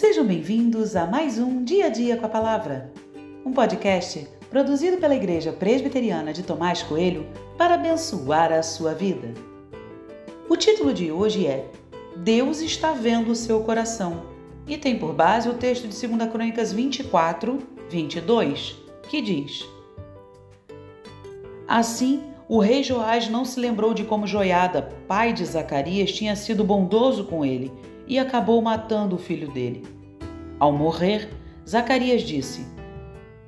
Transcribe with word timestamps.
Sejam 0.00 0.24
bem-vindos 0.24 0.96
a 0.96 1.04
mais 1.04 1.38
um 1.38 1.62
Dia 1.62 1.84
a 1.84 1.88
Dia 1.90 2.16
com 2.16 2.24
a 2.24 2.28
Palavra, 2.30 2.90
um 3.44 3.52
podcast 3.52 4.26
produzido 4.48 4.96
pela 4.96 5.14
Igreja 5.14 5.52
Presbiteriana 5.52 6.32
de 6.32 6.42
Tomás 6.42 6.82
Coelho 6.82 7.26
para 7.58 7.74
abençoar 7.74 8.50
a 8.50 8.62
sua 8.62 8.94
vida. 8.94 9.34
O 10.48 10.56
título 10.56 10.94
de 10.94 11.12
hoje 11.12 11.46
é 11.46 11.68
Deus 12.16 12.62
está 12.62 12.92
vendo 12.92 13.30
o 13.30 13.34
seu 13.34 13.60
coração 13.62 14.22
e 14.66 14.78
tem 14.78 14.98
por 14.98 15.12
base 15.12 15.50
o 15.50 15.54
texto 15.54 15.86
de 15.86 16.06
2 16.08 16.30
Crônicas 16.30 16.72
24, 16.72 17.58
22, 17.90 18.76
que 19.06 19.20
diz: 19.20 19.68
Assim, 21.68 22.22
o 22.48 22.58
rei 22.58 22.82
Joás 22.82 23.28
não 23.28 23.44
se 23.44 23.60
lembrou 23.60 23.92
de 23.92 24.04
como 24.04 24.26
Joiada, 24.26 24.88
pai 25.06 25.34
de 25.34 25.44
Zacarias, 25.44 26.10
tinha 26.10 26.34
sido 26.34 26.64
bondoso 26.64 27.24
com 27.24 27.44
ele 27.44 27.70
e 28.10 28.18
acabou 28.18 28.60
matando 28.60 29.14
o 29.14 29.18
filho 29.18 29.52
dele. 29.52 29.86
Ao 30.58 30.72
morrer, 30.72 31.30
Zacarias 31.66 32.22
disse: 32.22 32.66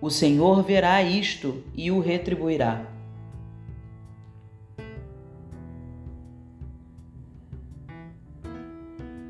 O 0.01 0.09
Senhor 0.09 0.62
verá 0.62 1.02
isto 1.02 1.65
e 1.75 1.91
o 1.91 1.98
retribuirá. 1.98 2.87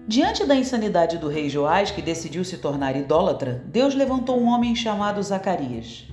Diante 0.06 0.44
da 0.44 0.54
insanidade 0.54 1.16
do 1.16 1.28
rei 1.28 1.48
Joás, 1.48 1.90
que 1.90 2.02
decidiu 2.02 2.44
se 2.44 2.58
tornar 2.58 2.94
idólatra, 2.94 3.64
Deus 3.66 3.94
levantou 3.94 4.38
um 4.38 4.48
homem 4.48 4.76
chamado 4.76 5.22
Zacarias. 5.22 6.06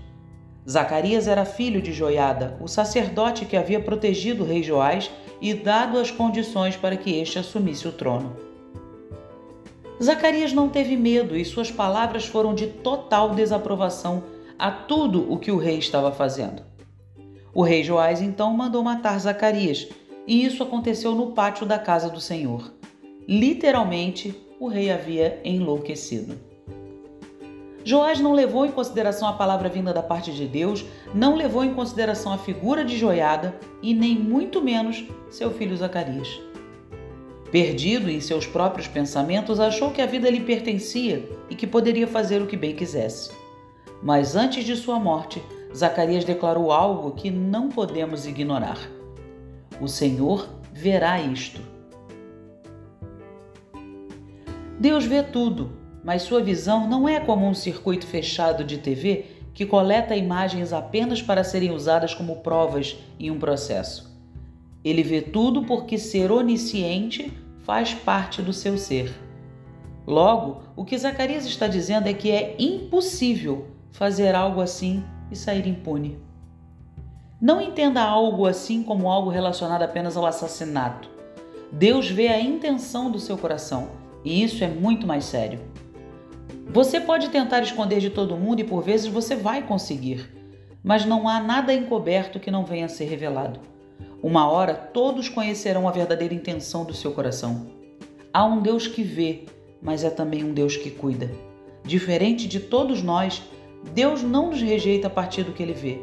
Zacarias 0.68 1.28
era 1.28 1.44
filho 1.44 1.82
de 1.82 1.92
Joiada, 1.92 2.56
o 2.62 2.68
sacerdote 2.70 3.44
que 3.44 3.58
havia 3.58 3.82
protegido 3.82 4.46
o 4.46 4.48
rei 4.48 4.64
Joás 4.64 5.12
e 5.42 5.54
dado 5.54 5.98
as 5.98 6.10
condições 6.10 6.78
para 6.78 6.96
que 6.96 7.20
este 7.20 7.38
assumisse 7.38 7.86
o 7.86 7.92
trono. 7.92 8.49
Zacarias 10.02 10.54
não 10.54 10.70
teve 10.70 10.96
medo 10.96 11.36
e 11.36 11.44
suas 11.44 11.70
palavras 11.70 12.26
foram 12.26 12.56
de 12.56 12.68
total 12.68 13.36
desaprovação 13.36 14.24
a 14.58 14.72
tudo 14.72 15.32
o 15.32 15.38
que 15.38 15.52
o 15.52 15.58
rei 15.58 15.78
estava 15.78 16.12
fazendo. 16.12 16.64
O 17.54 17.64
rei 17.64 17.84
Joás 17.84 18.22
então 18.22 18.54
mandou 18.54 18.82
matar 18.84 19.20
Zacarias, 19.20 19.88
e 20.26 20.46
isso 20.46 20.64
aconteceu 20.64 21.14
no 21.14 21.32
pátio 21.32 21.66
da 21.66 21.78
casa 21.78 22.10
do 22.10 22.22
Senhor. 22.22 22.72
Literalmente, 23.28 24.36
o 24.60 24.68
rei 24.68 24.92
havia 24.92 25.42
enlouquecido. 25.44 26.38
Joás 27.84 28.20
não 28.20 28.34
levou 28.34 28.66
em 28.66 28.72
consideração 28.72 29.28
a 29.28 29.34
palavra 29.34 29.68
vinda 29.68 29.94
da 29.94 30.04
parte 30.04 30.32
de 30.32 30.46
Deus, 30.46 30.86
não 31.14 31.36
levou 31.36 31.64
em 31.64 31.74
consideração 31.74 32.32
a 32.32 32.38
figura 32.38 32.86
de 32.86 32.98
Joiada 32.98 33.58
e 33.82 33.94
nem 33.94 34.16
muito 34.16 34.62
menos 34.62 35.06
seu 35.30 35.52
filho 35.52 35.76
Zacarias. 35.76 36.40
Perdido 37.52 38.10
em 38.10 38.22
seus 38.22 38.46
próprios 38.46 38.88
pensamentos, 38.88 39.60
achou 39.60 39.92
que 39.92 40.02
a 40.02 40.06
vida 40.06 40.30
lhe 40.30 40.42
pertencia 40.42 41.28
e 41.50 41.56
que 41.56 41.66
poderia 41.66 42.08
fazer 42.08 42.42
o 42.42 42.48
que 42.48 42.56
bem 42.56 42.76
quisesse. 42.76 43.32
Mas 44.04 44.36
antes 44.36 44.64
de 44.64 44.76
sua 44.76 45.00
morte, 45.00 45.42
Zacarias 45.76 46.24
declarou 46.24 46.72
algo 46.72 47.12
que 47.12 47.32
não 47.32 47.70
podemos 47.70 48.28
ignorar: 48.28 48.78
O 49.82 49.88
Senhor 49.88 50.48
verá 50.72 51.20
isto. 51.20 51.62
Deus 54.80 55.06
vê 55.06 55.22
tudo, 55.22 55.72
mas 56.04 56.22
sua 56.22 56.42
visão 56.42 56.88
não 56.88 57.10
é 57.10 57.20
como 57.20 57.46
um 57.48 57.54
circuito 57.54 58.08
fechado 58.08 58.64
de 58.64 58.78
TV 58.78 59.26
que 59.54 59.66
coleta 59.66 60.16
imagens 60.16 60.72
apenas 60.72 61.22
para 61.22 61.44
serem 61.44 61.72
usadas 61.72 62.14
como 62.14 62.38
provas 62.38 62.98
em 63.20 63.30
um 63.30 63.38
processo. 63.38 64.10
Ele 64.84 65.04
vê 65.04 65.22
tudo 65.22 65.64
porque 65.64 65.98
ser 65.98 66.32
onisciente 66.32 67.34
faz 67.60 67.94
parte 67.94 68.42
do 68.42 68.54
seu 68.54 68.78
ser. 68.78 69.14
Logo, 70.08 70.64
o 70.76 70.84
que 70.84 70.98
Zacarias 70.98 71.46
está 71.46 71.68
dizendo 71.68 72.08
é 72.08 72.14
que 72.14 72.32
é 72.32 72.56
impossível 72.58 73.68
fazer 73.92 74.34
algo 74.34 74.62
assim 74.62 75.04
e 75.30 75.36
sair 75.36 75.68
impune. 75.68 76.18
Não 77.40 77.62
entenda 77.62 78.02
algo 78.02 78.46
assim 78.46 78.84
como 78.84 79.10
algo 79.10 79.30
relacionado 79.30 79.84
apenas 79.84 80.18
ao 80.18 80.26
assassinato. 80.26 81.10
Deus 81.72 82.10
vê 82.10 82.28
a 82.28 82.42
intenção 82.42 83.12
do 83.12 83.20
seu 83.20 83.38
coração 83.38 83.90
e 84.26 84.44
isso 84.44 84.64
é 84.64 84.68
muito 84.68 85.06
mais 85.06 85.26
sério. 85.26 85.60
Você 86.72 87.00
pode 87.00 87.30
tentar 87.30 87.62
esconder 87.62 88.00
de 88.00 88.10
todo 88.10 88.36
mundo 88.36 88.60
e 88.60 88.64
por 88.64 88.84
vezes 88.84 89.08
você 89.08 89.36
vai 89.36 89.62
conseguir, 89.62 90.30
mas 90.84 91.06
não 91.06 91.28
há 91.28 91.40
nada 91.40 91.74
encoberto 91.74 92.40
que 92.40 92.52
não 92.52 92.66
venha 92.66 92.86
a 92.86 92.90
ser 92.90 93.06
revelado. 93.06 93.60
Uma 94.22 94.50
hora 94.50 94.74
todos 94.74 95.30
conhecerão 95.30 95.88
a 95.88 95.92
verdadeira 95.92 96.34
intenção 96.34 96.84
do 96.84 96.94
seu 96.94 97.14
coração. 97.14 97.68
Há 98.34 98.44
um 98.44 98.62
Deus 98.62 98.86
que 98.86 99.02
vê, 99.02 99.46
mas 99.82 100.04
é 100.04 100.10
também 100.10 100.44
um 100.44 100.54
Deus 100.54 100.76
que 100.76 100.92
cuida. 100.92 101.32
Diferente 101.86 102.46
de 102.46 102.60
todos 102.60 103.02
nós, 103.02 103.42
Deus 103.94 104.22
não 104.22 104.50
nos 104.50 104.62
rejeita 104.62 105.08
a 105.08 105.10
partir 105.10 105.44
do 105.44 105.54
que 105.54 105.64
ele 105.64 105.74
vê. 105.74 106.02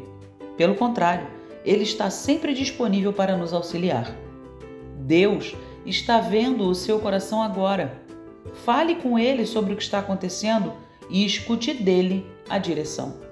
Pelo 0.57 0.73
contrário, 0.73 1.27
ele 1.63 1.83
está 1.83 2.09
sempre 2.09 2.55
disponível 2.55 3.13
para 3.13 3.37
nos 3.37 3.53
auxiliar. 3.53 4.11
Deus 4.97 5.55
está 5.85 6.19
vendo 6.19 6.67
o 6.67 6.73
seu 6.73 6.99
coração 6.99 7.43
agora. 7.43 8.01
Fale 8.65 8.95
com 8.95 9.19
ele 9.19 9.45
sobre 9.45 9.73
o 9.73 9.77
que 9.77 9.83
está 9.83 9.99
acontecendo 9.99 10.73
e 11.07 11.23
escute 11.23 11.71
dele 11.71 12.25
a 12.49 12.57
direção. 12.57 13.26